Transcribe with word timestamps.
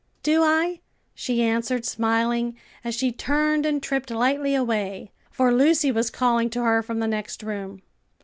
"Do 0.23 0.41
I?" 0.41 0.79
she 1.13 1.43
answered 1.43 1.85
smiling, 1.85 2.57
as 2.83 2.95
she 2.95 3.11
turned 3.11 3.67
and 3.67 3.83
tripped 3.83 4.09
lightly 4.09 4.55
away; 4.55 5.11
for 5.29 5.53
Lucy 5.53 5.91
was 5.91 6.09
calling 6.09 6.49
to 6.49 6.63
her 6.63 6.81
from 6.81 6.97
the 6.97 7.07
next 7.07 7.43
room. 7.43 7.83